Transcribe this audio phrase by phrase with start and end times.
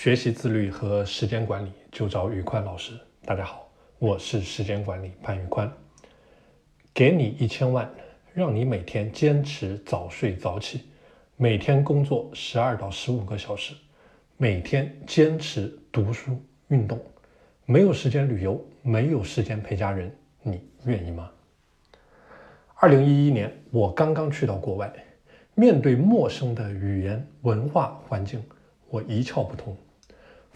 [0.00, 2.92] 学习自律和时间管理，就找宇宽老师。
[3.24, 5.68] 大家好，我是时间管理潘宇宽。
[6.94, 7.92] 给你一千万，
[8.32, 10.82] 让你每天坚持早睡早起，
[11.36, 13.74] 每天工作十二到十五个小时，
[14.36, 16.96] 每天坚持读书运动，
[17.64, 21.28] 没有时间旅游，没有时间陪家人，你愿意吗？
[22.76, 24.94] 二零一一年，我刚刚去到国外，
[25.56, 28.40] 面对陌生的语言文化环境。
[28.90, 29.76] 我一窍不通，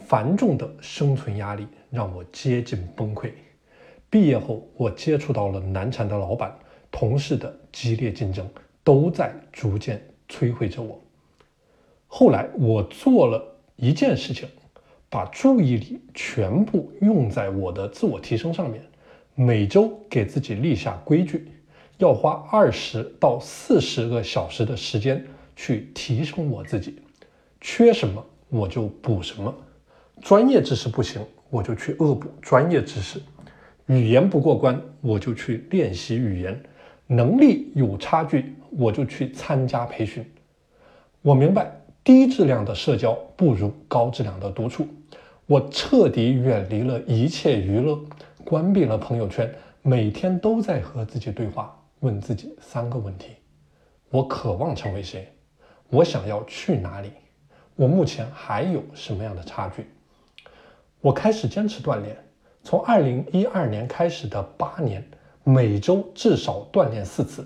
[0.07, 3.31] 繁重的生存压力让我接近崩溃。
[4.11, 6.55] 毕业后，我接触到了难缠的老板、
[6.91, 8.47] 同事的激烈竞争，
[8.85, 11.01] 都在逐渐摧毁着我。
[12.07, 13.43] 后来，我做了
[13.77, 14.47] 一件事情，
[15.09, 18.83] 把注意力全部用在我的自我提升上面。
[19.35, 21.51] 每周给自己立下规矩，
[21.97, 25.25] 要花二十到四十个小时的时间
[25.57, 26.99] 去提升我自己。
[27.63, 29.55] 缺什么我就补什么，
[30.21, 33.21] 专业知识不行我就去恶补专业知识，
[33.87, 36.63] 语言不过关我就去练习语言，
[37.07, 40.25] 能力有差距我就去参加培训。
[41.23, 41.71] 我明白
[42.05, 44.87] 低质量的社交不如高质量的独处，
[45.47, 47.99] 我彻底远离了一切娱乐，
[48.45, 53.33] 关闭了朋友圈，每天都在和自己对话，问自己三个问题：
[54.09, 55.33] 我渴望成为谁？
[55.91, 57.11] 我想要去哪里？
[57.75, 59.87] 我目前还有什么样的差距？
[61.03, 62.17] 我开始坚持锻炼，
[62.63, 65.05] 从二零一二年开始的八年，
[65.43, 67.45] 每周至少锻炼四次，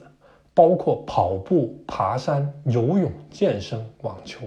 [0.52, 4.46] 包括跑步、爬山、游泳、健身、网球。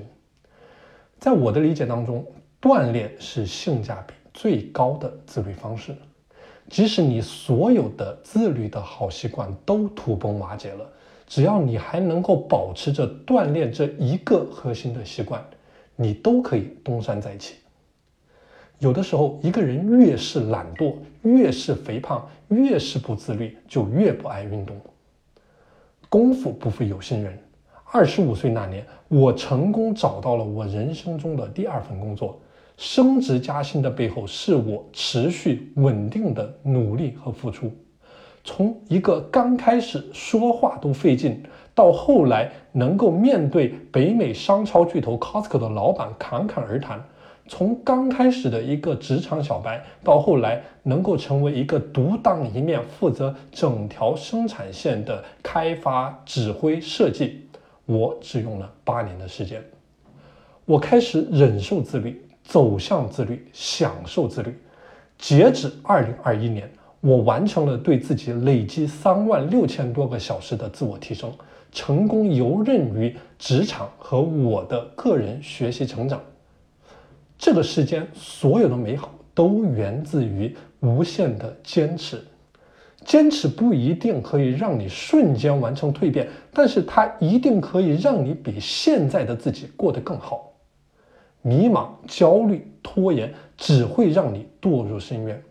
[1.18, 2.24] 在我的理解当中，
[2.62, 5.96] 锻炼是性价比最高的自律方式。
[6.70, 10.88] 即使你所有的自律的好习惯都土崩瓦解了，
[11.26, 15.44] 只要你还能够保持着锻炼这一个核心的习惯。
[15.96, 17.56] 你都可以东山再起。
[18.80, 24.76] 有的时候，一个人越是懒惰，越是肥胖，越是不自律，就越不爱运动。
[26.08, 27.38] 功夫不负有心人。
[27.92, 32.40] 二十五岁那年，我成功找到了我人生中的第二份工作。
[32.78, 37.70] 升职加薪的背后，是我持续稳定的努力和付出。
[38.44, 41.44] 从一个刚开始说话都费劲。
[41.76, 47.02] 到后来能够面对北美商超巨头 Costco 的老板侃侃而谈，
[47.50, 57.48] 从刚开始的一个职场小白，到后来能够成为一个独当一面、负责整条生产线的开发、指挥、设计，
[57.88, 59.62] 我只用了八年的时间。
[60.64, 64.56] 我开始忍受自律，走向自律，享受自律。
[65.18, 66.72] 截止二零二一年，
[67.02, 71.34] 我完成了对自己累积三万六千多个小时的自我提升。
[71.72, 76.22] 成功游刃于职场和我的个人学习成长。
[77.40, 82.22] 这个世间所有的美好都源自于无限的坚持。
[83.06, 90.52] 坚持不一定可以让你瞬间完成蜕变，但是它一定可以让你比现在的自己过得更好。
[91.42, 95.42] 迷茫、焦虑、拖延只会让你堕入深渊。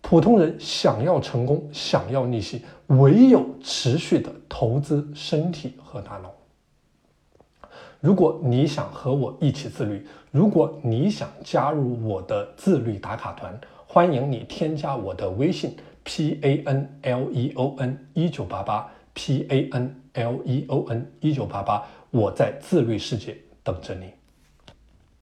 [0.00, 6.32] 普通人想要成功，想要逆袭，唯有持续的投资身体和大脑。
[8.00, 21.10] 如果你想和我一起自律，如果你想加入我的自律打卡团，欢迎你添加我的微信 p a n l e o n 一九八八 p a n l e o n
[21.20, 24.17] 一九八八，我在自律世界等着你。